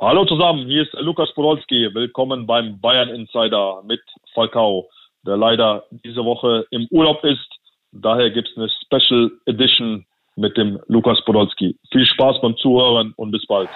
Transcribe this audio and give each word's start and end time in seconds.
Hallo 0.00 0.24
zusammen, 0.24 0.66
hier 0.66 0.82
ist 0.82 0.92
Lukas 0.94 1.32
Podolski. 1.34 1.88
Willkommen 1.94 2.46
beim 2.46 2.80
Bayern 2.80 3.10
Insider 3.10 3.80
mit 3.84 4.00
Falcao, 4.34 4.88
der 5.24 5.36
leider 5.36 5.84
diese 5.90 6.24
Woche 6.24 6.66
im 6.70 6.88
Urlaub 6.90 7.22
ist. 7.24 7.48
Daher 7.92 8.30
gibt 8.30 8.48
es 8.48 8.56
eine 8.56 8.68
Special 8.68 9.30
Edition 9.46 10.04
mit 10.36 10.56
dem 10.56 10.80
Lukas 10.88 11.24
Podolski. 11.24 11.78
Viel 11.92 12.04
Spaß 12.06 12.40
beim 12.42 12.56
Zuhören 12.56 13.14
und 13.16 13.30
bis 13.30 13.46
bald. 13.46 13.68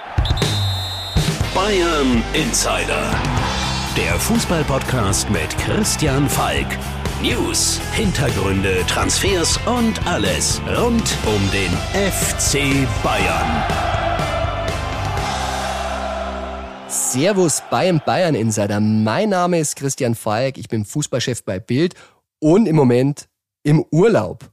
Bayern 1.54 2.22
Insider, 2.34 3.10
der 3.96 4.18
Fußballpodcast 4.18 5.30
mit 5.30 5.56
Christian 5.58 6.28
Falk. 6.28 6.66
News, 7.22 7.80
Hintergründe, 7.94 8.84
Transfers 8.86 9.58
und 9.66 10.04
alles 10.06 10.60
rund 10.76 11.16
um 11.26 11.50
den 11.52 11.72
FC 11.94 12.86
Bayern. 13.02 13.97
Servus 17.12 17.62
Bayern 17.70 18.02
Bayern 18.04 18.34
Insider. 18.34 18.80
Mein 18.80 19.30
Name 19.30 19.58
ist 19.58 19.76
Christian 19.76 20.14
Falk. 20.14 20.58
Ich 20.58 20.68
bin 20.68 20.84
Fußballchef 20.84 21.42
bei 21.42 21.58
Bild 21.58 21.94
und 22.38 22.66
im 22.66 22.76
Moment 22.76 23.30
im 23.62 23.82
Urlaub 23.90 24.50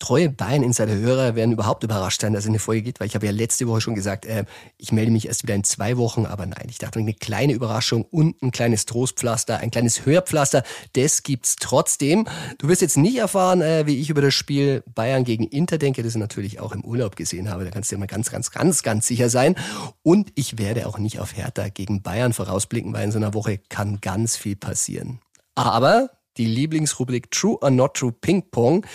treue 0.00 0.30
Bayern-Insider-Hörer 0.30 1.36
werden 1.36 1.52
überhaupt 1.52 1.84
überrascht 1.84 2.22
sein, 2.22 2.32
dass 2.32 2.44
es 2.44 2.48
eine 2.48 2.58
Folge 2.58 2.82
geht, 2.82 2.98
weil 2.98 3.06
ich 3.06 3.14
habe 3.14 3.26
ja 3.26 3.32
letzte 3.32 3.68
Woche 3.68 3.80
schon 3.80 3.94
gesagt, 3.94 4.26
äh, 4.26 4.44
ich 4.78 4.90
melde 4.90 5.12
mich 5.12 5.28
erst 5.28 5.44
wieder 5.44 5.54
in 5.54 5.62
zwei 5.62 5.96
Wochen, 5.96 6.26
aber 6.26 6.46
nein, 6.46 6.66
ich 6.68 6.78
dachte, 6.78 6.98
eine 6.98 7.14
kleine 7.14 7.52
Überraschung 7.52 8.04
und 8.10 8.42
ein 8.42 8.50
kleines 8.50 8.86
Trostpflaster, 8.86 9.58
ein 9.58 9.70
kleines 9.70 10.04
Hörpflaster, 10.06 10.64
das 10.94 11.22
gibt's 11.22 11.56
trotzdem. 11.56 12.26
Du 12.58 12.68
wirst 12.68 12.82
jetzt 12.82 12.96
nicht 12.96 13.18
erfahren, 13.18 13.60
äh, 13.60 13.86
wie 13.86 14.00
ich 14.00 14.10
über 14.10 14.22
das 14.22 14.34
Spiel 14.34 14.82
Bayern 14.94 15.24
gegen 15.24 15.44
Inter 15.44 15.78
denke, 15.78 16.02
das 16.02 16.14
ich 16.14 16.18
natürlich 16.18 16.58
auch 16.58 16.72
im 16.72 16.84
Urlaub 16.84 17.14
gesehen 17.14 17.50
habe, 17.50 17.64
da 17.64 17.70
kannst 17.70 17.92
du 17.92 17.96
dir 17.96 18.00
mal 18.00 18.06
ganz, 18.06 18.30
ganz, 18.30 18.50
ganz, 18.50 18.82
ganz 18.82 19.06
sicher 19.06 19.28
sein. 19.28 19.54
Und 20.02 20.32
ich 20.34 20.58
werde 20.58 20.88
auch 20.88 20.98
nicht 20.98 21.20
auf 21.20 21.36
Hertha 21.36 21.68
gegen 21.68 22.02
Bayern 22.02 22.32
vorausblicken, 22.32 22.92
weil 22.92 23.04
in 23.04 23.12
so 23.12 23.18
einer 23.18 23.34
Woche 23.34 23.58
kann 23.68 24.00
ganz 24.00 24.36
viel 24.36 24.56
passieren. 24.56 25.20
Aber 25.54 26.10
die 26.36 26.46
Lieblingsrubrik 26.46 27.30
True 27.30 27.58
or 27.60 27.70
Not 27.70 27.94
True 27.94 28.12
Ping 28.12 28.50
Pong, 28.50 28.86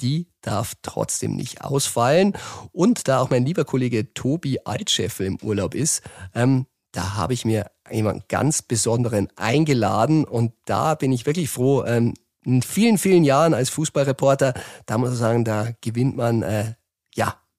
die 0.00 0.28
darf 0.40 0.74
trotzdem 0.82 1.36
nicht 1.36 1.62
ausfallen. 1.62 2.34
Und 2.72 3.08
da 3.08 3.20
auch 3.20 3.30
mein 3.30 3.46
lieber 3.46 3.64
Kollege 3.64 4.12
Tobi 4.14 4.60
Altscheffel 4.64 5.26
im 5.26 5.38
Urlaub 5.42 5.74
ist, 5.74 6.02
ähm, 6.34 6.66
da 6.92 7.14
habe 7.14 7.34
ich 7.34 7.44
mir 7.44 7.70
jemanden 7.90 8.24
ganz 8.28 8.62
Besonderen 8.62 9.28
eingeladen 9.36 10.24
und 10.24 10.52
da 10.66 10.94
bin 10.94 11.12
ich 11.12 11.26
wirklich 11.26 11.48
froh. 11.50 11.84
Ähm, 11.84 12.14
in 12.44 12.62
vielen, 12.62 12.98
vielen 12.98 13.24
Jahren 13.24 13.54
als 13.54 13.70
Fußballreporter, 13.70 14.54
da 14.86 14.98
muss 14.98 15.12
ich 15.12 15.18
sagen, 15.18 15.44
da 15.44 15.68
gewinnt 15.80 16.16
man 16.16 16.42
äh, 16.42 16.74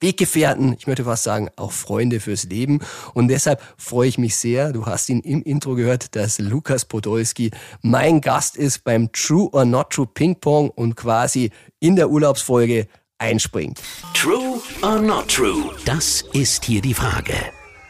Weggefährten, 0.03 0.75
ich 0.77 0.85
möchte 0.85 1.05
fast 1.05 1.23
sagen, 1.23 1.49
auch 1.55 1.71
Freunde 1.71 2.19
fürs 2.19 2.43
Leben. 2.43 2.79
Und 3.13 3.29
deshalb 3.29 3.61
freue 3.77 4.09
ich 4.09 4.17
mich 4.17 4.35
sehr, 4.35 4.73
du 4.73 4.85
hast 4.85 5.09
ihn 5.09 5.21
im 5.21 5.41
Intro 5.41 5.75
gehört, 5.75 6.15
dass 6.15 6.39
Lukas 6.39 6.83
Podolski 6.83 7.51
mein 7.81 8.19
Gast 8.19 8.57
ist 8.57 8.83
beim 8.83 9.11
True 9.13 9.49
or 9.53 9.63
Not 9.63 9.91
True 9.91 10.07
Ping 10.13 10.35
Pong 10.39 10.69
und 10.71 10.95
quasi 10.95 11.51
in 11.79 11.95
der 11.95 12.09
Urlaubsfolge 12.09 12.87
einspringt. 13.17 13.81
True 14.13 14.59
or 14.81 14.99
Not 14.99 15.29
True? 15.29 15.71
Das 15.85 16.21
ist 16.33 16.65
hier 16.65 16.81
die 16.81 16.93
Frage. 16.93 17.35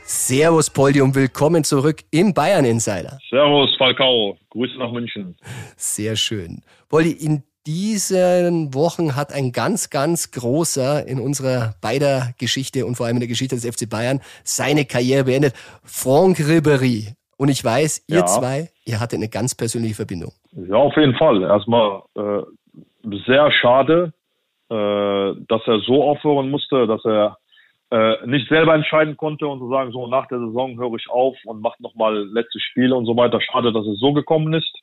Servus 0.03 0.69
Poldi 0.69 1.02
und 1.02 1.16
willkommen 1.16 1.64
zurück 1.64 2.02
im 2.11 2.34
Bayern 2.36 2.66
Insider. 2.66 3.17
Servus 3.28 3.75
Falcao, 3.78 4.38
Grüße 4.52 4.78
nach 4.78 4.91
München. 4.91 5.36
Sehr 5.78 6.16
schön. 6.16 6.61
Poldi, 6.89 7.11
in 7.11 7.41
diesen 7.66 8.73
Wochen 8.73 9.16
hat 9.16 9.33
ein 9.33 9.52
ganz, 9.52 9.89
ganz 9.89 10.31
großer 10.31 11.08
in 11.08 11.19
unserer 11.19 11.75
beider 11.81 12.33
Geschichte 12.38 12.86
und 12.86 12.95
vor 12.95 13.06
allem 13.06 13.17
in 13.17 13.22
der 13.22 13.30
Geschichte 13.30 13.56
des 13.56 13.66
FC 13.66 13.89
Bayern 13.89 14.19
seine 14.44 14.86
Karriere 14.86 15.25
beendet. 15.25 15.53
Franck 15.84 16.39
Ribéry. 16.39 17.16
Und 17.38 17.50
ich 17.50 17.64
weiß, 17.64 18.06
ihr 18.08 18.17
ja. 18.17 18.25
zwei, 18.25 18.69
ihr 18.86 19.00
hattet 19.00 19.19
eine 19.19 19.30
ganz 19.30 19.56
persönliche 19.56 19.95
Verbindung. 19.95 20.31
Ja, 20.52 20.75
auf 20.75 20.95
jeden 20.95 21.16
Fall. 21.16 21.41
Erstmal 21.41 22.03
äh, 22.16 22.44
sehr 23.25 23.52
schade, 23.52 24.13
äh, 24.69 25.34
dass 25.47 25.62
er 25.66 25.79
so 25.85 26.03
aufhören 26.03 26.50
musste, 26.50 26.88
dass 26.88 27.03
er 27.06 27.38
äh, 27.91 28.25
nicht 28.25 28.50
selber 28.50 28.75
entscheiden 28.75 29.18
konnte 29.18 29.47
und 29.47 29.59
zu 29.59 29.69
sagen, 29.69 29.91
so 29.91 30.07
nach 30.07 30.28
der 30.28 30.40
Saison 30.40 30.78
höre 30.79 30.96
ich 30.96 31.09
auf 31.09 31.35
und 31.46 31.62
mache 31.62 31.81
nochmal 31.81 32.28
letzte 32.28 32.59
Spiele 32.59 32.96
und 32.96 33.06
so 33.06 33.16
weiter. 33.16 33.40
Schade, 33.41 33.72
dass 33.72 33.85
es 33.85 34.00
so 34.00 34.13
gekommen 34.13 34.53
ist. 34.53 34.82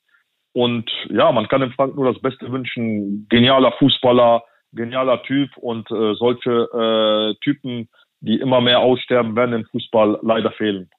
Und 0.53 0.89
ja, 1.09 1.31
man 1.31 1.47
kann 1.47 1.61
dem 1.61 1.71
Frank 1.71 1.95
nur 1.95 2.11
das 2.11 2.21
Beste 2.21 2.51
wünschen. 2.51 3.27
Genialer 3.29 3.71
Fußballer, 3.73 4.43
genialer 4.73 5.23
Typ 5.23 5.55
und 5.57 5.89
äh, 5.91 6.13
solche 6.15 6.51
äh, 6.51 7.35
Typen, 7.43 7.89
die 8.19 8.39
immer 8.39 8.61
mehr 8.61 8.79
aussterben, 8.79 9.35
werden 9.35 9.55
im 9.55 9.65
Fußball 9.65 10.19
leider 10.21 10.51
fehlen. 10.51 10.89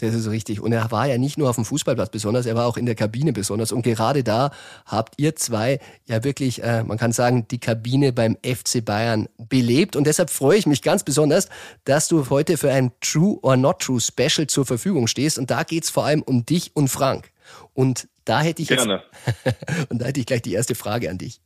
Das 0.00 0.14
ist 0.14 0.30
richtig. 0.30 0.60
Und 0.60 0.72
er 0.72 0.90
war 0.90 1.06
ja 1.06 1.18
nicht 1.18 1.36
nur 1.36 1.50
auf 1.50 1.56
dem 1.56 1.66
Fußballplatz 1.66 2.08
besonders, 2.08 2.46
er 2.46 2.54
war 2.54 2.66
auch 2.66 2.78
in 2.78 2.86
der 2.86 2.94
Kabine 2.94 3.34
besonders. 3.34 3.70
Und 3.70 3.82
gerade 3.82 4.24
da 4.24 4.50
habt 4.86 5.14
ihr 5.18 5.36
zwei 5.36 5.78
ja 6.06 6.24
wirklich, 6.24 6.62
äh, 6.62 6.82
man 6.84 6.96
kann 6.96 7.12
sagen, 7.12 7.46
die 7.48 7.58
Kabine 7.58 8.14
beim 8.14 8.38
FC 8.42 8.82
Bayern 8.82 9.28
belebt. 9.36 9.96
Und 9.96 10.04
deshalb 10.04 10.30
freue 10.30 10.56
ich 10.56 10.66
mich 10.66 10.80
ganz 10.80 11.04
besonders, 11.04 11.50
dass 11.84 12.08
du 12.08 12.30
heute 12.30 12.56
für 12.56 12.72
ein 12.72 12.92
True 13.02 13.38
or 13.42 13.58
Not 13.58 13.80
True 13.80 14.00
Special 14.00 14.46
zur 14.46 14.64
Verfügung 14.64 15.06
stehst. 15.06 15.38
Und 15.38 15.50
da 15.50 15.64
geht's 15.64 15.90
vor 15.90 16.06
allem 16.06 16.22
um 16.22 16.46
dich 16.46 16.74
und 16.74 16.88
Frank. 16.88 17.30
Und 17.74 18.08
da 18.24 18.40
hätte 18.40 18.62
ich 18.62 18.68
Gerne. 18.68 19.02
jetzt, 19.26 19.56
und 19.90 20.00
da 20.00 20.06
hätte 20.06 20.20
ich 20.20 20.26
gleich 20.26 20.42
die 20.42 20.54
erste 20.54 20.74
Frage 20.74 21.10
an 21.10 21.18
dich. 21.18 21.42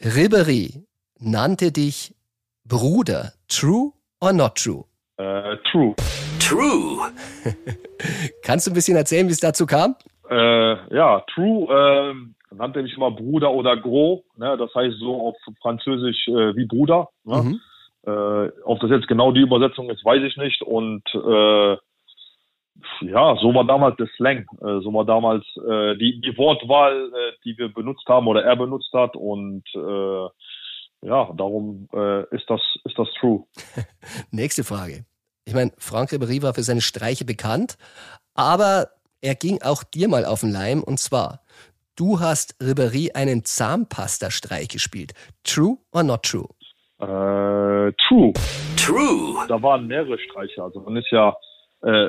Ribery 0.00 0.84
nannte 1.20 1.70
dich 1.70 2.16
Bruder. 2.64 3.34
True 3.46 3.92
or 4.20 4.32
not 4.32 4.56
true? 4.56 4.84
Uh, 5.18 5.56
true. 5.70 5.94
True. 6.40 7.12
Kannst 8.42 8.66
du 8.66 8.72
ein 8.72 8.74
bisschen 8.74 8.96
erzählen, 8.96 9.26
wie 9.28 9.32
es 9.32 9.40
dazu 9.40 9.64
kam? 9.64 9.94
Äh, 10.28 10.94
ja, 10.94 11.20
True 11.34 11.68
äh, 11.72 12.14
nannte 12.54 12.82
mich 12.82 12.96
immer 12.96 13.10
Bruder 13.10 13.52
oder 13.52 13.76
Gros. 13.76 14.22
Ne? 14.36 14.56
Das 14.56 14.74
heißt 14.74 14.96
so 14.98 15.20
auf 15.20 15.36
Französisch 15.60 16.28
äh, 16.28 16.56
wie 16.56 16.66
Bruder. 16.66 17.08
Ne? 17.24 17.42
Mhm. 17.42 17.60
Äh, 18.06 18.50
ob 18.64 18.80
das 18.80 18.90
jetzt 18.90 19.08
genau 19.08 19.32
die 19.32 19.40
Übersetzung 19.40 19.88
ist, 19.90 20.04
weiß 20.04 20.22
ich 20.22 20.36
nicht. 20.36 20.62
Und 20.62 21.02
äh, 21.14 21.76
ja, 23.00 23.36
so 23.36 23.54
war 23.54 23.64
damals 23.64 23.96
der 23.96 24.08
Slang, 24.16 24.46
äh, 24.60 24.80
so 24.80 24.92
war 24.92 25.04
damals 25.04 25.44
äh, 25.56 25.96
die, 25.96 26.20
die 26.20 26.36
Wortwahl, 26.36 27.10
äh, 27.12 27.32
die 27.44 27.56
wir 27.56 27.72
benutzt 27.72 28.06
haben 28.08 28.26
oder 28.26 28.42
er 28.44 28.56
benutzt 28.56 28.92
hat 28.92 29.16
und 29.16 29.64
äh, 29.74 30.28
ja, 31.04 31.30
darum 31.36 31.88
äh, 31.92 32.22
ist 32.34 32.48
das 32.48 32.60
ist 32.84 32.98
das 32.98 33.08
true. 33.20 33.44
Nächste 34.30 34.64
Frage. 34.64 35.04
Ich 35.44 35.54
meine, 35.54 35.72
Frank 35.76 36.10
Ribéry 36.10 36.42
war 36.42 36.54
für 36.54 36.62
seine 36.62 36.80
Streiche 36.80 37.24
bekannt, 37.24 37.76
aber 38.34 38.88
er 39.20 39.34
ging 39.34 39.60
auch 39.62 39.84
dir 39.84 40.08
mal 40.08 40.24
auf 40.24 40.40
den 40.40 40.50
Leim 40.50 40.82
und 40.82 40.98
zwar, 40.98 41.40
du 41.96 42.20
hast 42.20 42.54
Ribéry 42.60 43.14
einen 43.14 43.44
Zahnpasta-Streich 43.44 44.68
gespielt. 44.68 45.12
True 45.44 45.76
or 45.92 46.02
not 46.02 46.22
true? 46.22 46.48
Äh, 47.00 47.92
true. 48.08 48.32
True. 48.76 49.46
Da 49.48 49.62
waren 49.62 49.86
mehrere 49.86 50.18
Streiche. 50.18 50.62
Also 50.62 50.80
man 50.80 50.96
ist 50.96 51.10
ja 51.10 51.36
äh, 51.82 52.08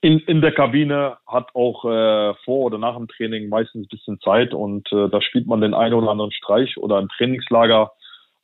in, 0.00 0.18
in 0.20 0.40
der 0.40 0.52
Kabine, 0.52 1.18
hat 1.26 1.54
auch 1.54 1.84
äh, 1.84 2.34
vor 2.44 2.64
oder 2.64 2.78
nach 2.78 2.96
dem 2.96 3.08
Training 3.08 3.48
meistens 3.48 3.86
ein 3.86 3.88
bisschen 3.88 4.20
Zeit 4.20 4.54
und 4.54 4.90
äh, 4.92 5.08
da 5.10 5.20
spielt 5.20 5.46
man 5.46 5.60
den 5.60 5.74
einen 5.74 5.94
oder 5.94 6.10
anderen 6.10 6.32
Streich 6.32 6.76
oder 6.78 6.98
im 6.98 7.08
Trainingslager 7.10 7.92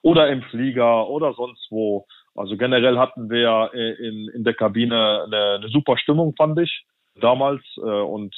oder 0.03 0.29
im 0.29 0.43
Flieger 0.43 1.09
oder 1.09 1.33
sonst 1.35 1.67
wo. 1.71 2.07
Also 2.35 2.57
generell 2.57 2.99
hatten 2.99 3.31
wir 3.31 3.71
äh, 3.75 3.93
in, 3.95 4.29
in 4.29 4.45
der 4.45 4.55
Kabine 4.55 5.25
eine, 5.25 5.57
eine 5.57 5.69
super 5.69 5.99
Stimmung, 5.99 6.35
fand 6.37 6.59
ich 6.61 6.85
damals. 7.21 7.63
Äh, 7.79 7.81
und 7.81 8.35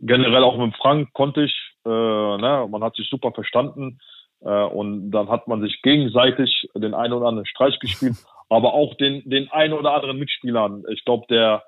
generell 0.00 0.42
auch 0.42 0.58
mit 0.58 0.74
Frank 0.76 1.12
konnte 1.12 1.44
ich, 1.44 1.54
äh, 1.84 1.88
ne, 1.88 2.66
man 2.68 2.82
hat 2.82 2.96
sich 2.96 3.08
super 3.08 3.32
verstanden. 3.32 3.98
Äh, 4.40 4.64
und 4.64 5.12
dann 5.12 5.28
hat 5.28 5.46
man 5.46 5.60
sich 5.60 5.80
gegenseitig 5.82 6.68
den 6.74 6.94
einen 6.94 7.12
oder 7.12 7.28
anderen 7.28 7.46
Streich 7.46 7.78
gespielt, 7.78 8.16
aber 8.48 8.74
auch 8.74 8.94
den, 8.94 9.22
den 9.28 9.50
einen 9.52 9.72
oder 9.72 9.94
anderen 9.94 10.18
Mitspielern. 10.18 10.84
Ich 10.90 11.04
glaube, 11.04 11.26
der 11.28 11.62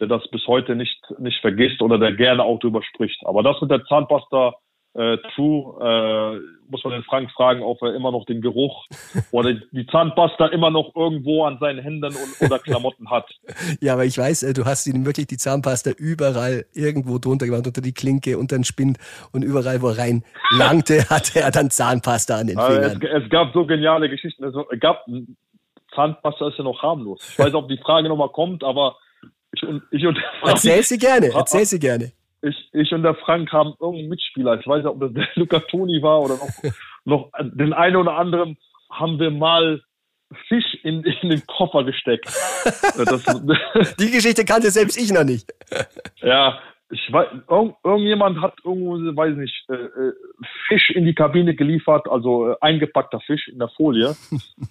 der 0.00 0.08
das 0.08 0.26
bis 0.30 0.46
heute 0.46 0.74
nicht, 0.74 0.98
nicht 1.18 1.40
vergisst 1.40 1.82
oder 1.82 1.98
der 1.98 2.12
gerne 2.12 2.42
auch 2.42 2.58
drüber 2.58 2.82
spricht. 2.82 3.20
Aber 3.24 3.42
das 3.42 3.60
mit 3.60 3.70
der 3.70 3.84
Zahnpasta, 3.84 4.54
äh, 4.94 5.16
True, 5.34 5.78
äh, 5.80 6.70
muss 6.70 6.84
man 6.84 6.92
den 6.92 7.02
Frank 7.04 7.30
fragen, 7.30 7.62
ob 7.62 7.80
er 7.82 7.94
immer 7.94 8.12
noch 8.12 8.26
den 8.26 8.42
Geruch 8.42 8.86
oder 9.30 9.54
die 9.54 9.86
Zahnpasta 9.86 10.46
immer 10.48 10.70
noch 10.70 10.94
irgendwo 10.94 11.44
an 11.44 11.58
seinen 11.60 11.78
Händen 11.78 12.14
und, 12.14 12.46
oder 12.46 12.58
Klamotten 12.58 13.10
hat. 13.10 13.28
Ja, 13.80 13.94
aber 13.94 14.04
ich 14.04 14.16
weiß, 14.16 14.42
äh, 14.44 14.52
du 14.52 14.64
hast 14.64 14.86
ihm 14.86 15.06
wirklich 15.06 15.26
die 15.26 15.36
Zahnpasta 15.36 15.90
überall 15.90 16.66
irgendwo 16.72 17.18
drunter 17.18 17.46
gemacht, 17.46 17.66
unter 17.66 17.80
die 17.80 17.92
Klinke, 17.92 18.38
unter 18.38 18.56
den 18.56 18.64
Spind 18.64 18.98
und 19.32 19.42
überall, 19.42 19.82
wo 19.82 19.88
er 19.88 19.98
rein 19.98 20.24
langte, 20.50 21.04
hatte 21.10 21.40
er 21.40 21.50
dann 21.50 21.70
Zahnpasta 21.70 22.36
an 22.36 22.48
den 22.48 22.58
Fingern. 22.58 23.00
Es, 23.02 23.24
es 23.24 23.30
gab 23.30 23.52
so 23.52 23.64
geniale 23.66 24.08
Geschichten. 24.08 24.44
Es 24.44 24.54
gab, 24.80 25.06
Zahnpasta 25.94 26.48
ist 26.48 26.58
ja 26.58 26.64
noch 26.64 26.82
harmlos. 26.82 27.26
Ich 27.32 27.38
weiß, 27.38 27.54
ob 27.54 27.68
die 27.68 27.78
Frage 27.78 28.08
nochmal 28.08 28.30
kommt, 28.30 28.62
aber 28.62 28.96
ich 29.54 29.62
und, 29.62 29.82
ich 29.90 30.06
und 30.06 30.18
Erzähl 30.42 30.82
sie 30.82 30.98
gerne, 30.98 31.30
erzähl 31.34 31.64
sie 31.64 31.78
gerne. 31.78 32.12
Ich, 32.42 32.68
ich 32.72 32.92
und 32.92 33.04
der 33.04 33.14
Frank 33.14 33.52
haben 33.52 33.74
irgendeinen 33.80 34.08
Mitspieler, 34.08 34.58
ich 34.58 34.66
weiß 34.66 34.78
nicht, 34.78 34.86
ob 34.86 35.00
das 35.00 35.12
der 35.12 35.28
Luca 35.36 35.60
Toni 35.60 36.02
war 36.02 36.20
oder 36.20 36.34
noch, 36.34 36.72
noch 37.04 37.30
den 37.40 37.72
einen 37.72 37.96
oder 37.96 38.16
anderen, 38.16 38.58
haben 38.90 39.18
wir 39.18 39.30
mal 39.30 39.80
Fisch 40.48 40.74
in, 40.82 41.04
in 41.04 41.30
den 41.30 41.46
Koffer 41.46 41.84
gesteckt. 41.84 42.24
Das, 42.24 43.24
Die 43.96 44.10
Geschichte 44.10 44.44
kannte 44.44 44.70
selbst 44.70 44.96
ich 44.96 45.12
noch 45.12 45.24
nicht. 45.24 45.52
ja, 46.22 46.58
ich 46.92 47.10
weiß, 47.10 47.28
irgend, 47.48 47.74
irgendjemand 47.82 48.40
hat 48.40 48.54
irgendwo, 48.64 48.96
weiß 49.16 49.36
nicht, 49.36 49.64
äh, 49.70 49.74
äh, 49.74 50.12
Fisch 50.68 50.90
in 50.90 51.06
die 51.06 51.14
Kabine 51.14 51.54
geliefert, 51.54 52.06
also 52.08 52.50
äh, 52.50 52.56
eingepackter 52.60 53.20
Fisch 53.20 53.48
in 53.48 53.58
der 53.58 53.68
Folie. 53.68 54.14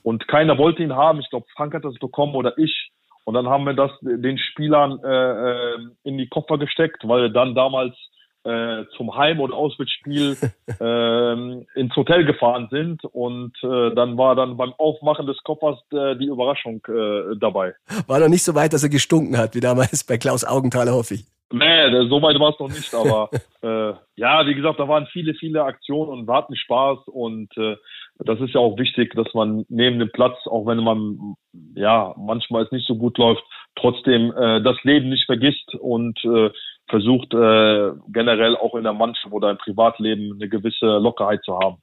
und 0.03 0.27
keiner 0.27 0.57
wollte 0.57 0.83
ihn 0.83 0.93
haben. 0.93 1.19
Ich 1.19 1.29
glaube, 1.29 1.47
Frank 1.55 1.73
hat 1.73 1.83
das 1.83 1.95
bekommen 1.95 2.35
oder 2.35 2.57
ich. 2.57 2.91
Und 3.23 3.33
dann 3.35 3.47
haben 3.47 3.65
wir 3.65 3.73
das 3.73 3.91
den 4.01 4.37
Spielern 4.37 4.99
äh, 5.03 5.73
äh 5.75 5.77
in 6.03 6.17
die 6.17 6.27
Koffer 6.27 6.57
gesteckt, 6.57 7.07
weil 7.07 7.31
dann 7.31 7.55
damals 7.55 7.95
äh, 8.43 8.85
zum 8.97 9.15
Heim- 9.15 9.39
oder 9.39 9.53
Auswärtsspiel 9.53 10.35
äh, 10.79 11.79
ins 11.79 11.95
Hotel 11.95 12.25
gefahren 12.25 12.67
sind 12.71 13.03
und 13.05 13.55
äh, 13.63 13.93
dann 13.93 14.17
war 14.17 14.35
dann 14.35 14.57
beim 14.57 14.73
Aufmachen 14.73 15.27
des 15.27 15.37
Koffers 15.43 15.79
äh, 15.91 16.15
die 16.15 16.25
Überraschung 16.25 16.81
äh, 16.87 17.35
dabei. 17.39 17.75
War 18.07 18.19
noch 18.19 18.29
nicht 18.29 18.43
so 18.43 18.55
weit, 18.55 18.73
dass 18.73 18.83
er 18.83 18.89
gestunken 18.89 19.37
hat, 19.37 19.53
wie 19.53 19.59
damals 19.59 20.03
bei 20.03 20.17
Klaus 20.17 20.43
Augenthaler, 20.43 20.93
hoffe 20.93 21.15
ich. 21.15 21.25
Nee, 21.51 22.07
so 22.09 22.21
weit 22.21 22.39
war 22.39 22.51
es 22.51 22.59
noch 22.59 22.69
nicht, 22.69 22.93
aber 22.93 23.29
äh, 23.61 23.93
ja, 24.15 24.45
wie 24.47 24.55
gesagt, 24.55 24.79
da 24.79 24.87
waren 24.87 25.07
viele, 25.07 25.33
viele 25.33 25.63
Aktionen 25.63 26.09
und 26.09 26.27
wir 26.27 26.33
hatten 26.33 26.55
Spaß 26.55 26.99
und 27.07 27.55
äh, 27.57 27.75
das 28.19 28.39
ist 28.39 28.53
ja 28.53 28.59
auch 28.59 28.77
wichtig, 28.77 29.13
dass 29.15 29.33
man 29.33 29.65
neben 29.69 29.99
dem 29.99 30.11
Platz, 30.11 30.37
auch 30.45 30.65
wenn 30.65 30.83
man 30.83 31.35
ja 31.75 32.13
manchmal 32.17 32.63
es 32.63 32.71
nicht 32.71 32.87
so 32.87 32.95
gut 32.95 33.17
läuft, 33.17 33.43
trotzdem 33.75 34.31
äh, 34.35 34.61
das 34.61 34.77
Leben 34.83 35.09
nicht 35.09 35.25
vergisst 35.25 35.75
und 35.75 36.23
äh, 36.23 36.51
versucht 36.87 37.33
äh, 37.33 37.91
generell 38.09 38.55
auch 38.57 38.75
in 38.75 38.83
der 38.83 38.93
Mannschaft 38.93 39.33
oder 39.33 39.49
im 39.51 39.57
Privatleben 39.57 40.33
eine 40.33 40.49
gewisse 40.49 40.97
Lockerheit 40.97 41.41
zu 41.43 41.57
haben. 41.57 41.77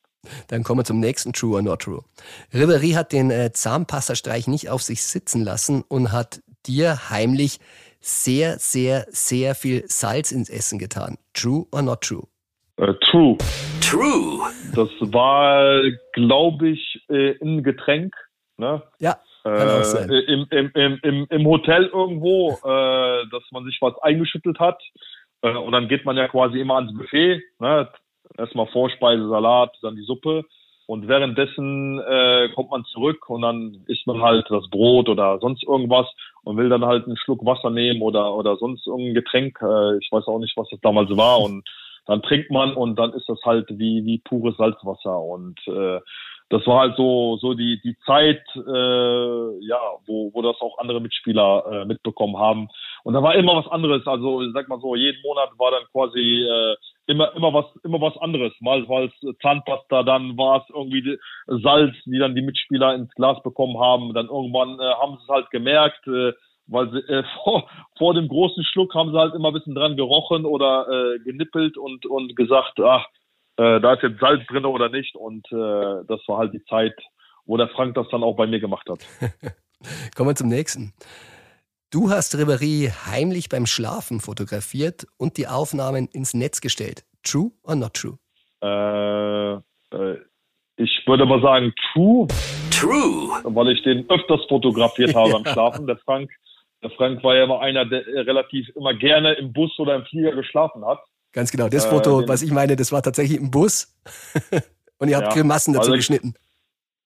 Dann 0.49 0.63
kommen 0.63 0.81
wir 0.81 0.85
zum 0.85 1.01
nächsten 1.01 1.33
True 1.33 1.57
or 1.57 1.63
Not 1.63 1.83
True. 1.83 2.03
Ribéry 2.53 2.95
hat 2.95 3.13
den 3.13 3.31
äh, 3.31 3.53
Zahnpastastreich 3.53 4.47
nicht 4.49 4.69
auf 4.69 4.83
sich 4.83 5.03
sitzen 5.03 5.43
lassen 5.43 5.83
und 5.89 6.13
hat 6.13 6.41
dir 6.67 7.11
heimlich 7.11 7.59
sehr, 8.01 8.59
sehr, 8.59 9.07
sehr 9.09 9.55
viel 9.55 9.85
Salz 9.87 10.33
ins 10.33 10.51
Essen 10.51 10.79
getan. 10.79 11.19
True 11.35 11.67
or 11.73 11.83
not 11.83 12.01
true? 12.03 12.27
Uh, 12.81 12.93
true. 13.11 13.37
True. 13.81 14.41
Das 14.75 14.89
war, 15.13 15.81
glaube 16.13 16.69
ich, 16.69 17.01
äh, 17.09 17.35
ein 17.43 17.63
Getränk. 17.63 18.15
Ne? 18.57 18.83
Ja. 18.99 19.17
Äh, 19.45 20.25
im, 20.27 20.47
im, 20.51 20.99
im, 21.03 21.27
Im 21.31 21.47
Hotel 21.47 21.87
irgendwo, 21.87 22.59
äh, 22.65 23.27
dass 23.31 23.43
man 23.51 23.65
sich 23.65 23.79
was 23.81 23.97
eingeschüttelt 24.03 24.59
hat. 24.59 24.81
Äh, 25.43 25.57
und 25.57 25.73
dann 25.73 25.89
geht 25.89 26.05
man 26.05 26.17
ja 26.17 26.29
quasi 26.29 26.61
immer 26.61 26.77
ans 26.77 26.93
Buffet. 26.93 27.41
Ne? 27.59 27.89
Erstmal 28.37 28.67
Vorspeise, 28.67 29.29
Salat, 29.29 29.75
dann 29.83 29.97
die 29.97 30.05
Suppe. 30.05 30.45
Und 30.87 31.07
währenddessen 31.07 32.01
äh, 32.01 32.49
kommt 32.55 32.71
man 32.71 32.85
zurück 32.87 33.29
und 33.29 33.43
dann 33.43 33.85
isst 33.89 34.07
man 34.07 34.23
halt 34.23 34.47
das 34.49 34.69
Brot 34.71 35.09
oder 35.09 35.39
sonst 35.39 35.63
irgendwas 35.63 36.07
und 36.45 36.57
will 36.57 36.69
dann 36.69 36.85
halt 36.85 37.07
einen 37.07 37.17
Schluck 37.17 37.45
Wasser 37.45 37.71
nehmen 37.71 38.03
oder, 38.03 38.35
oder 38.35 38.57
sonst 38.57 38.87
irgendein 38.87 39.15
Getränk. 39.15 39.59
Äh, 39.63 39.99
ich 39.99 40.09
weiß 40.11 40.27
auch 40.27 40.39
nicht, 40.39 40.57
was 40.57 40.69
das 40.71 40.81
damals 40.81 41.15
war. 41.17 41.41
Und 41.41 41.69
dann 42.07 42.23
trinkt 42.23 42.51
man 42.51 42.75
und 42.75 42.99
dann 42.99 43.13
ist 43.13 43.29
das 43.29 43.39
halt 43.45 43.69
wie, 43.71 44.05
wie 44.05 44.19
pures 44.19 44.57
Salzwasser. 44.57 45.21
Und 45.21 45.59
äh, 45.67 46.01
das 46.51 46.67
war 46.67 46.81
halt 46.81 46.97
so, 46.97 47.37
so 47.37 47.53
die, 47.53 47.81
die 47.83 47.97
Zeit, 48.07 48.43
äh, 48.57 49.67
ja, 49.67 49.81
wo, 50.07 50.31
wo 50.33 50.43
das 50.43 50.57
auch 50.61 50.79
andere 50.79 51.01
Mitspieler 51.01 51.65
äh, 51.71 51.85
mitbekommen 51.85 52.39
haben. 52.39 52.69
Und 53.05 53.13
da 53.13 53.23
war 53.23 53.35
immer 53.35 53.57
was 53.57 53.71
anderes. 53.71 54.07
Also, 54.07 54.43
ich 54.43 54.53
sag 54.55 54.69
mal 54.69 54.81
so, 54.81 54.95
jeden 54.95 55.21
Monat 55.23 55.51
war 55.59 55.71
dann 55.71 55.85
quasi 55.93 56.43
äh, 56.43 56.77
immer, 57.09 57.35
immer 57.35 57.53
was, 57.53 57.65
immer 57.83 58.01
was 58.01 58.17
anderes. 58.19 58.53
Mal 58.61 58.89
war 58.89 59.05
es 59.05 59.39
Zahnpasta, 59.43 60.03
dann 60.05 60.37
war 60.37 60.63
es 60.63 60.75
irgendwie 60.75 61.19
Salz, 61.47 61.97
die 62.05 62.19
dann 62.19 62.35
die 62.35 62.43
Mitspieler 62.43 62.95
ins 62.95 63.13
Glas 63.15 63.43
bekommen 63.43 63.79
haben. 63.81 64.15
Dann 64.15 64.27
irgendwann 64.27 64.79
äh, 64.79 64.95
haben 64.95 65.17
sie 65.17 65.23
es 65.23 65.29
halt 65.29 65.51
gemerkt, 65.51 66.07
äh, 66.07 66.33
weil 66.67 66.91
sie 66.91 66.99
äh, 66.99 67.25
vor, 67.45 67.69
vor 67.97 68.15
dem 68.15 68.29
großen 68.29 68.63
Schluck 68.65 68.95
haben 68.95 69.11
sie 69.11 69.19
halt 69.19 69.35
immer 69.35 69.49
ein 69.49 69.55
bisschen 69.55 69.75
dran 69.75 69.97
gerochen 69.97 70.45
oder 70.45 70.87
äh, 70.89 71.19
genippelt 71.21 71.79
und, 71.79 72.07
und 72.07 72.37
gesagt, 72.37 72.79
ach, 72.81 73.07
äh, 73.57 73.81
da 73.81 73.95
ist 73.95 74.03
jetzt 74.03 74.21
Salz 74.21 74.47
drin 74.47 74.67
oder 74.67 74.91
nicht. 74.91 75.17
Und 75.17 75.47
äh, 75.51 76.05
das 76.07 76.21
war 76.29 76.39
halt 76.39 76.53
die 76.53 76.65
Zeit, 76.65 76.95
wo 77.47 77.57
der 77.57 77.69
Frank 77.69 77.95
das 77.95 78.07
dann 78.11 78.23
auch 78.23 78.37
bei 78.37 78.47
mir 78.47 78.61
gemacht 78.61 78.89
hat. 78.89 79.01
Kommen 80.15 80.29
wir 80.29 80.37
zum 80.37 80.49
nächsten. 80.49 80.93
Du 81.91 82.11
hast 82.11 82.35
Ribéry 82.35 82.91
heimlich 83.07 83.49
beim 83.49 83.65
Schlafen 83.65 84.21
fotografiert 84.21 85.07
und 85.17 85.39
die 85.39 85.47
Aufnahmen 85.47 86.07
ins 86.13 86.35
Netz 86.35 86.61
gestellt. 86.61 87.07
True 87.23 87.51
or 87.63 87.77
not 87.77 87.95
true? 87.95 88.19
Äh, 88.61 89.55
äh, 89.97 90.19
ich 90.77 91.03
würde 91.07 91.25
mal 91.25 91.41
sagen 91.41 91.73
true. 91.95 92.29
True. 92.71 93.41
Weil 93.43 93.71
ich 93.71 93.83
den 93.85 94.05
öfters 94.11 94.41
fotografiert 94.51 95.15
habe 95.15 95.33
beim 95.33 95.47
Schlafen. 95.53 95.87
Der 95.87 95.97
Frank, 96.05 96.31
der 96.83 96.91
Frank 96.91 97.25
war 97.25 97.37
ja 97.37 97.45
immer 97.45 97.61
einer, 97.61 97.87
der 97.87 98.05
relativ 98.07 98.69
immer 98.77 98.93
gerne 98.93 99.33
im 99.35 99.55
Bus 99.55 99.71
oder 99.79 99.95
im 99.95 100.05
Flieger 100.05 100.33
geschlafen 100.33 100.85
hat. 100.85 101.01
Ganz 101.33 101.51
genau. 101.51 101.71
Das 101.71 101.87
Foto, 101.87 102.21
äh, 102.21 102.29
was 102.29 102.43
ich 102.43 102.53
meine, 102.53 102.77
das 102.77 102.93
war 102.93 103.03
tatsächlich 103.03 103.39
im 103.39 103.51
Bus. 103.51 103.97
und 104.99 105.09
ihr 105.09 105.17
habt 105.17 105.29
ja, 105.29 105.41
Grimassen 105.41 105.73
dazu 105.73 105.93
also, 105.93 105.97
geschnitten. 105.97 106.35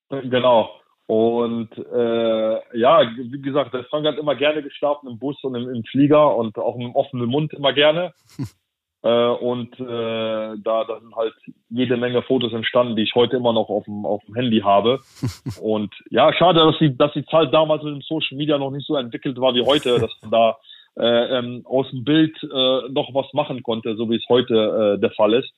Genau. 0.08 0.81
Und 1.12 1.69
äh, 1.76 2.79
ja, 2.79 3.03
wie 3.19 3.43
gesagt, 3.43 3.75
der 3.75 3.85
Frank 3.85 4.06
hat 4.06 4.17
immer 4.17 4.35
gerne 4.35 4.62
geschlafen 4.62 5.11
im 5.11 5.19
Bus 5.19 5.37
und 5.44 5.55
im, 5.55 5.69
im 5.69 5.85
Flieger 5.85 6.35
und 6.35 6.56
auch 6.56 6.75
mit 6.79 6.94
offenem 6.94 7.29
Mund 7.29 7.53
immer 7.53 7.75
gerne. 7.75 8.14
äh, 9.03 9.29
und 9.29 9.79
äh, 9.79 10.56
da, 10.56 10.85
da 10.85 11.00
sind 11.00 11.14
halt 11.14 11.35
jede 11.69 11.99
Menge 11.99 12.23
Fotos 12.23 12.55
entstanden, 12.55 12.97
die 12.97 13.03
ich 13.03 13.14
heute 13.14 13.37
immer 13.37 13.53
noch 13.53 13.69
auf 13.69 13.85
dem, 13.85 14.06
auf 14.06 14.25
dem 14.25 14.37
Handy 14.37 14.61
habe. 14.61 15.00
und 15.61 15.93
ja, 16.09 16.32
schade, 16.32 16.61
dass 16.61 16.79
die, 16.79 16.97
dass 16.97 17.12
die 17.12 17.26
Zeit 17.26 17.53
damals 17.53 17.82
mit 17.82 17.93
dem 17.93 18.00
Social 18.00 18.38
Media 18.38 18.56
noch 18.56 18.70
nicht 18.70 18.87
so 18.87 18.97
entwickelt 18.97 19.38
war 19.38 19.55
wie 19.55 19.67
heute, 19.67 19.99
dass 19.99 20.12
man 20.23 20.31
da 20.31 20.56
äh, 20.99 21.38
ähm, 21.38 21.67
aus 21.67 21.91
dem 21.91 22.05
Bild 22.05 22.43
äh, 22.43 22.88
noch 22.88 23.12
was 23.12 23.31
machen 23.35 23.62
konnte, 23.62 23.97
so 23.97 24.08
wie 24.08 24.17
es 24.17 24.25
heute 24.31 24.94
äh, 24.97 24.99
der 24.99 25.11
Fall 25.11 25.35
ist. 25.35 25.53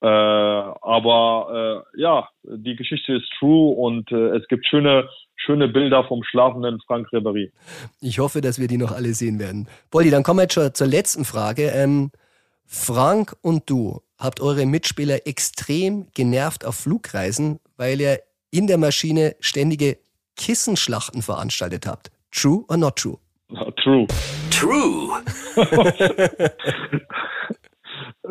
Äh, 0.00 0.06
aber 0.06 1.84
äh, 1.96 2.00
ja, 2.00 2.28
die 2.42 2.76
Geschichte 2.76 3.14
ist 3.14 3.30
true 3.38 3.74
und 3.74 4.10
äh, 4.12 4.36
es 4.36 4.46
gibt 4.48 4.66
schöne, 4.66 5.08
schöne 5.36 5.68
Bilder 5.68 6.04
vom 6.04 6.22
schlafenden 6.24 6.80
Frank 6.86 7.08
Ribéry. 7.12 7.52
Ich 8.00 8.18
hoffe, 8.18 8.40
dass 8.40 8.58
wir 8.58 8.68
die 8.68 8.76
noch 8.76 8.92
alle 8.92 9.14
sehen 9.14 9.38
werden. 9.38 9.68
Polly, 9.90 10.10
dann 10.10 10.22
kommen 10.22 10.38
wir 10.38 10.42
jetzt 10.44 10.54
schon 10.54 10.74
zur 10.74 10.86
letzten 10.88 11.24
Frage. 11.24 11.68
Ähm, 11.68 12.10
Frank 12.66 13.34
und 13.42 13.70
du 13.70 14.02
habt 14.18 14.40
eure 14.40 14.66
Mitspieler 14.66 15.26
extrem 15.26 16.06
genervt 16.14 16.64
auf 16.64 16.76
Flugreisen, 16.76 17.60
weil 17.76 18.00
ihr 18.00 18.20
in 18.50 18.66
der 18.66 18.78
Maschine 18.78 19.36
ständige 19.40 19.98
Kissenschlachten 20.36 21.22
veranstaltet 21.22 21.86
habt. 21.86 22.10
True 22.30 22.64
or 22.68 22.76
not 22.76 22.96
true? 22.96 23.18
True. 23.76 24.06
True. 24.50 25.22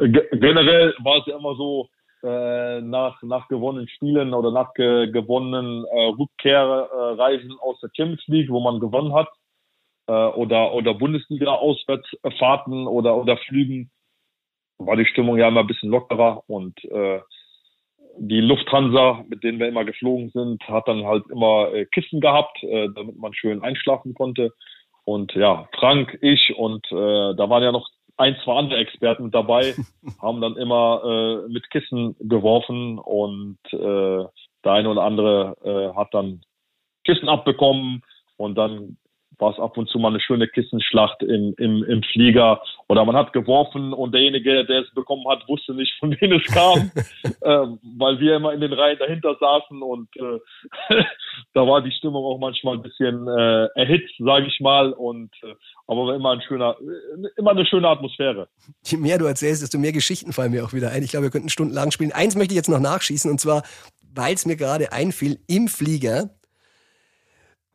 Generell 0.08 0.96
war 1.00 1.20
es 1.20 1.26
ja 1.28 1.38
immer 1.38 1.56
so, 1.56 1.90
äh, 2.24 2.82
nach, 2.82 3.22
nach 3.22 3.48
gewonnenen 3.50 3.90
Spielen 3.90 4.34
oder 4.34 4.52
nach 4.52 4.74
ge 4.74 5.12
gewonnenen 5.12 5.86
äh, 5.86 6.06
Rückkehrreisen 6.18 7.58
aus 7.60 7.80
der 7.82 7.90
Champions 7.96 8.26
League, 8.28 8.50
wo 8.50 8.62
man 8.62 8.80
gewonnen 8.80 9.14
hat, 9.14 9.28
äh, 10.08 10.14
oder, 10.14 10.74
oder 10.74 10.94
Bundesliga-Auswärtsfahrten 10.94 12.88
oder, 12.88 13.18
oder 13.18 13.38
Flügen, 13.38 13.92
war 14.78 14.96
die 14.96 15.06
Stimmung 15.06 15.38
ja 15.38 15.50
immer 15.50 15.62
ein 15.62 15.68
bisschen 15.68 15.90
lockerer 15.90 16.44
und 16.48 16.82
äh, 16.86 17.20
die 18.18 18.42
Lufthansa, 18.42 19.26
mit 19.28 19.44
denen 19.44 19.60
wir 19.60 19.68
immer 19.68 19.86
geflogen 19.86 20.30
sind, 20.30 20.64
hat 20.68 20.88
dann 20.88 21.06
halt 21.06 21.26
immer 21.30 21.74
äh, 21.74 21.86
Kissen 21.86 22.22
gehabt, 22.22 22.64
äh, 22.64 22.90
damit 22.96 23.18
man 23.18 23.34
schön 23.34 23.64
einschlafen 23.64 24.14
konnte. 24.14 24.52
Und 25.04 25.34
ja, 25.34 25.68
Frank, 25.78 26.18
ich 26.22 26.56
und 26.56 26.86
äh, 26.92 27.36
da 27.36 27.50
waren 27.50 27.64
ja 27.64 27.72
noch 27.72 27.90
ein, 28.18 28.36
zwei 28.44 28.58
andere 28.58 28.80
Experten 28.80 29.32
dabei, 29.32 29.76
haben 30.22 30.42
dann 30.42 30.58
immer 30.58 31.02
äh, 31.04 31.52
mit 31.52 31.70
Kissen 31.70 32.16
geworfen 32.20 33.00
und 33.00 33.58
äh, 33.72 34.26
der 34.64 34.72
eine 34.72 34.90
oder 34.90 35.04
andere 35.04 35.58
äh, 35.64 35.98
hat 35.98 36.14
dann 36.14 36.42
Kissen 37.06 37.28
abbekommen 37.28 38.04
und 38.38 38.56
dann 38.56 38.98
war 39.44 39.52
es 39.52 39.60
ab 39.60 39.78
und 39.78 39.90
zu 39.90 40.00
mal 40.00 40.08
eine 40.08 40.22
schöne 40.22 40.48
Kissenschlacht 40.48 41.22
im, 41.22 41.54
im, 41.58 41.84
im 41.84 42.02
Flieger 42.14 42.62
oder 42.88 43.04
man 43.04 43.16
hat 43.16 43.34
geworfen 43.34 43.92
und 43.92 44.14
derjenige, 44.14 44.66
der 44.66 44.84
es 44.84 44.94
bekommen 44.94 45.26
hat, 45.30 45.48
wusste 45.50 45.74
nicht, 45.74 45.94
von 46.00 46.16
wem 46.20 46.32
es 46.32 46.46
kam, 46.46 46.92
äh, 47.26 47.78
weil 47.98 48.20
wir 48.20 48.38
immer 48.38 48.54
in 48.54 48.62
den 48.62 48.72
Reihen 48.72 48.98
dahinter 48.98 49.36
saßen 49.38 49.82
und 49.82 50.08
äh, 50.16 50.96
da 51.54 51.68
war 51.68 51.82
die 51.82 51.92
Stimmung 51.92 52.24
auch 52.24 52.40
manchmal 52.40 52.76
ein 52.76 52.82
bisschen 52.82 53.28
äh, 53.28 53.66
erhitzt, 53.76 54.14
sage 54.20 54.48
ich 54.48 54.60
mal, 54.62 54.94
und 54.94 55.32
äh, 55.44 55.54
aber 55.88 56.16
immer 56.16 56.32
ein 56.32 56.42
schöner, 56.42 56.78
immer 57.36 57.52
eine 57.52 57.66
schöne 57.66 57.90
Atmosphäre. 57.90 58.48
Je 58.86 58.98
mehr 58.98 59.18
du 59.18 59.26
erzählst, 59.26 59.62
desto 59.62 59.78
mehr 59.78 59.92
Geschichten 59.92 60.32
fallen 60.32 60.52
mir 60.52 60.64
auch 60.64 60.72
wieder 60.72 60.92
ein. 60.92 61.04
Ich 61.04 61.12
glaube, 61.12 61.26
wir 61.26 61.32
könnten 61.32 61.50
stundenlang 61.50 61.92
spielen. 61.92 62.14
Eins 62.14 62.38
möchte 62.38 62.54
ich 62.54 62.58
jetzt 62.58 62.70
noch 62.70 62.80
nachschießen 62.80 63.30
und 63.30 63.42
zwar, 63.42 63.64
weil 64.16 64.36
es 64.36 64.46
mir 64.46 64.56
gerade 64.56 64.94
einfiel, 64.94 65.40
im 65.48 65.68
Flieger 65.68 66.30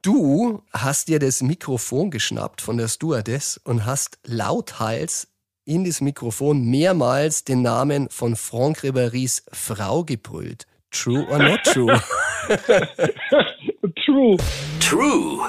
Du 0.03 0.63
hast 0.73 1.09
dir 1.09 1.19
das 1.19 1.43
Mikrofon 1.43 2.13
geschnappt 2.13 2.61
von 2.61 2.77
der 2.79 2.87
Stewardess 2.87 3.61
und 3.65 3.85
hast 3.85 4.21
lauthals 4.25 5.27
in 5.65 5.85
das 5.85 6.01
Mikrofon 6.01 6.65
mehrmals 6.65 7.43
den 7.43 7.63
Namen 7.63 8.09
von 8.09 8.37
Franck 8.37 8.85
Ribéry's 8.85 9.45
Frau 9.53 10.05
gebrüllt. 10.05 10.67
True 10.93 11.27
or 11.29 11.39
not 11.39 11.61
true? 11.65 12.01
true. 14.07 14.37
true. 14.81 15.41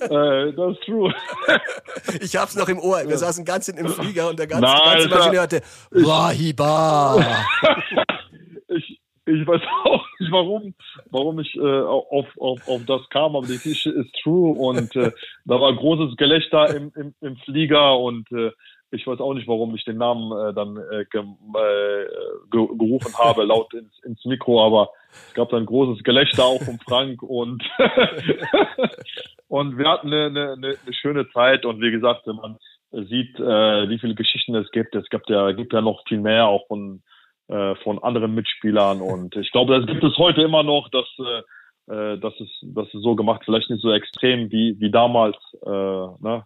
Äh, 0.00 0.52
das 0.52 0.72
ist 0.76 0.84
true. 0.84 1.12
Ich 2.20 2.36
hab's 2.36 2.54
noch 2.56 2.68
im 2.68 2.78
Ohr. 2.78 3.08
Wir 3.08 3.16
saßen 3.16 3.44
ganz 3.46 3.66
hinten 3.66 3.86
im 3.86 3.92
Flieger 3.92 4.28
und 4.28 4.38
der 4.38 4.46
ganze, 4.46 4.66
Nein, 4.66 4.98
ganze. 4.98 5.08
Maschine 5.08 5.38
hörte 5.38 5.62
Wahiba. 5.90 7.44
ich, 9.26 9.46
weiß 9.46 9.62
auch 9.84 10.06
nicht, 10.18 10.32
warum, 10.32 10.74
warum 11.10 11.38
ich 11.40 11.54
äh, 11.56 11.60
auf, 11.60 12.28
auf, 12.38 12.68
auf 12.68 12.84
das 12.86 13.08
kam, 13.10 13.36
aber 13.36 13.46
die 13.46 13.54
Geschichte 13.54 13.90
ist 13.90 14.14
true 14.22 14.56
und 14.58 14.94
äh, 14.96 15.12
da 15.44 15.60
war 15.60 15.74
großes 15.74 16.16
Gelächter 16.16 16.74
im, 16.74 16.92
im, 16.96 17.14
im 17.20 17.36
Flieger 17.38 17.98
und 17.98 18.30
äh, 18.32 18.50
ich 18.90 19.06
weiß 19.06 19.18
auch 19.18 19.34
nicht, 19.34 19.48
warum 19.48 19.74
ich 19.74 19.84
den 19.84 19.98
Namen 19.98 20.30
äh, 20.30 20.54
dann 20.54 20.76
äh, 20.76 21.04
ge, 21.10 21.22
äh, 21.22 22.06
ge, 22.50 22.68
gerufen 22.78 23.12
habe, 23.18 23.44
laut 23.44 23.74
ins, 23.74 23.98
ins 24.04 24.24
Mikro, 24.24 24.64
aber 24.64 24.90
es 25.10 25.34
gab 25.34 25.50
dann 25.50 25.66
großes 25.66 26.04
Gelächter 26.04 26.44
auch 26.44 26.62
von 26.62 26.78
Frank 26.78 27.22
und 27.22 27.62
und 29.48 29.78
wir 29.78 29.88
hatten 29.88 30.12
eine, 30.12 30.52
eine, 30.52 30.52
eine 30.52 30.94
schöne 30.94 31.28
Zeit 31.30 31.64
und 31.64 31.80
wie 31.80 31.90
gesagt, 31.90 32.26
wenn 32.26 32.36
man 32.36 32.58
sieht, 32.90 33.38
äh, 33.40 33.88
wie 33.88 33.98
viele 33.98 34.14
Geschichten 34.14 34.54
es 34.54 34.70
gibt, 34.70 34.94
es 34.94 35.08
gibt 35.08 35.28
ja, 35.28 35.50
gibt 35.52 35.72
ja 35.72 35.80
noch 35.80 36.02
viel 36.06 36.20
mehr 36.20 36.46
auch 36.46 36.66
von 36.68 37.02
äh, 37.54 37.76
von 37.76 38.02
anderen 38.02 38.34
Mitspielern 38.34 39.00
und 39.00 39.36
ich 39.36 39.52
glaube, 39.52 39.78
das 39.78 39.86
gibt 39.86 40.02
es 40.02 40.16
heute 40.18 40.42
immer 40.42 40.64
noch, 40.64 40.88
dass 40.90 41.06
äh, 41.86 42.18
das 42.18 42.34
ist 42.40 42.64
das 42.74 42.86
ist 42.92 43.02
so 43.02 43.14
gemacht, 43.14 43.42
vielleicht 43.44 43.70
nicht 43.70 43.82
so 43.82 43.92
extrem 43.92 44.50
wie 44.50 44.76
wie 44.80 44.90
damals, 44.90 45.36
äh, 45.64 45.70
ne? 45.70 46.44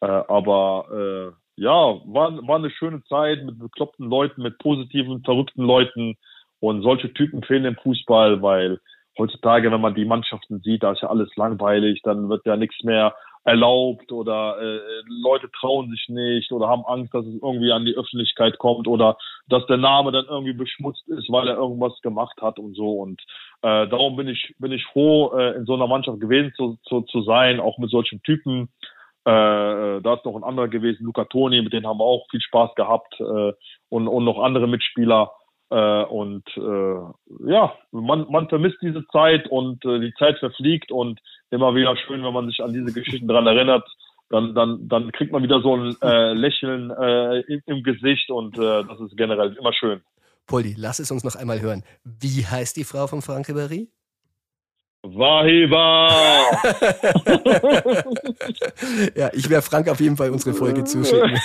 äh, 0.00 0.06
aber 0.06 0.86
äh, 0.92 1.44
ja, 1.56 1.72
war, 1.72 2.46
war 2.46 2.56
eine 2.56 2.70
schöne 2.70 3.02
Zeit 3.04 3.44
mit 3.44 3.58
bekloppten 3.58 4.08
Leuten, 4.08 4.42
mit 4.42 4.58
positiven, 4.58 5.22
verrückten 5.24 5.64
Leuten 5.64 6.16
und 6.60 6.82
solche 6.82 7.12
Typen 7.12 7.42
fehlen 7.42 7.64
im 7.64 7.76
Fußball, 7.76 8.42
weil 8.42 8.78
heutzutage, 9.18 9.72
wenn 9.72 9.80
man 9.80 9.94
die 9.94 10.04
Mannschaften 10.04 10.60
sieht, 10.60 10.82
da 10.82 10.92
ist 10.92 11.02
ja 11.02 11.10
alles 11.10 11.34
langweilig, 11.36 12.00
dann 12.02 12.28
wird 12.28 12.44
ja 12.46 12.56
nichts 12.56 12.82
mehr 12.82 13.14
erlaubt 13.44 14.10
oder 14.10 14.56
äh, 14.58 14.80
Leute 15.06 15.50
trauen 15.50 15.90
sich 15.90 16.08
nicht 16.08 16.50
oder 16.50 16.68
haben 16.68 16.84
Angst, 16.86 17.12
dass 17.12 17.26
es 17.26 17.34
irgendwie 17.34 17.72
an 17.72 17.84
die 17.84 17.94
Öffentlichkeit 17.94 18.58
kommt 18.58 18.88
oder 18.88 19.18
dass 19.48 19.66
der 19.66 19.76
Name 19.76 20.12
dann 20.12 20.24
irgendwie 20.26 20.54
beschmutzt 20.54 21.06
ist, 21.08 21.30
weil 21.30 21.48
er 21.48 21.56
irgendwas 21.56 22.00
gemacht 22.00 22.40
hat 22.40 22.58
und 22.58 22.74
so. 22.74 23.00
Und 23.00 23.20
äh, 23.62 23.86
darum 23.88 24.16
bin 24.16 24.28
ich 24.28 24.54
bin 24.58 24.72
ich 24.72 24.84
froh, 24.86 25.36
äh, 25.36 25.56
in 25.56 25.66
so 25.66 25.74
einer 25.74 25.86
Mannschaft 25.86 26.20
gewesen 26.20 26.52
zu, 26.56 26.78
zu, 26.84 27.02
zu 27.02 27.22
sein, 27.22 27.60
auch 27.60 27.76
mit 27.76 27.90
solchen 27.90 28.22
Typen. 28.22 28.70
Äh, 29.26 30.00
da 30.00 30.14
ist 30.14 30.24
noch 30.24 30.36
ein 30.36 30.44
anderer 30.44 30.68
gewesen, 30.68 31.04
Luca 31.04 31.24
Toni, 31.24 31.60
mit 31.60 31.72
denen 31.74 31.86
haben 31.86 31.98
wir 31.98 32.04
auch 32.04 32.26
viel 32.30 32.40
Spaß 32.40 32.74
gehabt 32.76 33.14
äh, 33.20 33.52
und, 33.90 34.08
und 34.08 34.24
noch 34.24 34.38
andere 34.38 34.66
Mitspieler. 34.66 35.32
Äh, 35.70 36.04
und 36.04 36.44
äh, 36.56 37.50
ja, 37.50 37.74
man, 37.90 38.26
man 38.30 38.48
vermisst 38.48 38.78
diese 38.80 39.06
Zeit 39.08 39.48
und 39.48 39.84
äh, 39.84 40.00
die 40.00 40.14
Zeit 40.14 40.38
verfliegt 40.38 40.90
und 40.92 41.20
immer 41.54 41.74
wieder 41.74 41.96
schön, 41.96 42.22
wenn 42.24 42.32
man 42.32 42.46
sich 42.48 42.60
an 42.60 42.72
diese 42.72 42.92
Geschichten 42.92 43.28
dran 43.28 43.46
erinnert. 43.46 43.86
Dann, 44.30 44.54
dann, 44.54 44.88
dann 44.88 45.12
kriegt 45.12 45.32
man 45.32 45.42
wieder 45.42 45.60
so 45.60 45.76
ein 45.76 45.96
äh, 46.02 46.32
Lächeln 46.32 46.90
äh, 46.90 47.40
im, 47.40 47.62
im 47.66 47.82
Gesicht 47.82 48.30
und 48.30 48.56
äh, 48.58 48.82
das 48.84 48.98
ist 49.00 49.16
generell 49.16 49.54
immer 49.58 49.72
schön. 49.72 50.00
Poldi, 50.46 50.74
lass 50.76 50.98
es 50.98 51.10
uns 51.10 51.24
noch 51.24 51.36
einmal 51.36 51.60
hören. 51.60 51.84
Wie 52.04 52.44
heißt 52.44 52.76
die 52.76 52.84
Frau 52.84 53.06
von 53.06 53.22
Frank 53.22 53.48
Ribéry? 53.48 53.88
Wahiba! 55.06 56.08
ja, 59.14 59.30
ich 59.34 59.50
werde 59.50 59.60
Frank 59.62 59.86
auf 59.90 60.00
jeden 60.00 60.16
Fall 60.16 60.30
unsere 60.30 60.54
Folge 60.54 60.82
zuschicken. 60.84 61.36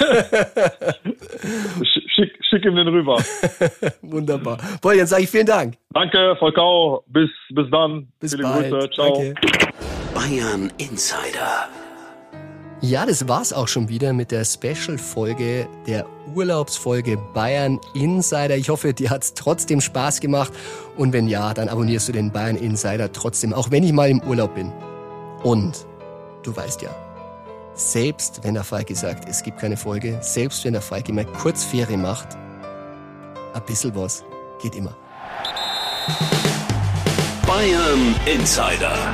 Sch- 1.81 2.07
schick, 2.07 2.39
schick 2.49 2.63
ihm 2.63 2.75
den 2.75 2.87
rüber. 2.87 3.17
Wunderbar. 4.01 4.57
Poldi, 4.81 4.99
dann 4.99 5.07
sage 5.07 5.23
ich 5.23 5.29
vielen 5.29 5.45
Dank. 5.45 5.75
Danke, 5.93 6.37
Volkau. 6.39 7.03
Bis, 7.07 7.29
bis 7.49 7.69
dann. 7.69 8.07
Bis 8.21 8.31
Viele 8.31 8.43
bald. 8.43 8.71
Grüße. 8.71 8.89
Ciao. 8.91 9.13
Danke. 9.13 9.98
Bayern 10.19 10.69
Insider. 10.77 11.69
Ja, 12.81 13.05
das 13.05 13.29
war's 13.29 13.53
auch 13.53 13.69
schon 13.69 13.88
wieder 13.88 14.11
mit 14.11 14.31
der 14.31 14.43
Special-Folge 14.43 15.65
der 15.88 16.05
Urlaubsfolge 16.35 17.15
Bayern 17.33 17.79
Insider. 17.93 18.57
Ich 18.57 18.67
hoffe, 18.67 18.93
dir 18.93 19.11
hat's 19.11 19.33
trotzdem 19.33 19.79
Spaß 19.79 20.19
gemacht. 20.19 20.51
Und 20.97 21.13
wenn 21.13 21.29
ja, 21.29 21.53
dann 21.53 21.69
abonnierst 21.69 22.09
du 22.09 22.11
den 22.11 22.33
Bayern 22.33 22.57
Insider 22.57 23.09
trotzdem, 23.13 23.53
auch 23.53 23.71
wenn 23.71 23.81
ich 23.85 23.93
mal 23.93 24.09
im 24.09 24.21
Urlaub 24.23 24.55
bin. 24.55 24.73
Und 25.43 25.88
du 26.43 26.53
weißt 26.53 26.81
ja, 26.81 26.89
selbst 27.73 28.41
wenn 28.43 28.55
der 28.55 28.65
Falke 28.65 28.95
sagt, 28.95 29.29
es 29.29 29.41
gibt 29.41 29.57
keine 29.57 29.77
Folge, 29.77 30.17
selbst 30.19 30.65
wenn 30.65 30.73
der 30.73 30.81
Falke 30.81 31.13
mal 31.13 31.25
kurz 31.41 31.63
Ferien 31.63 32.01
macht, 32.01 32.35
ein 33.53 33.65
bisschen 33.65 33.95
was 33.95 34.25
geht 34.61 34.75
immer. 34.75 34.97
Bayern 37.47 38.15
Insider. 38.25 39.13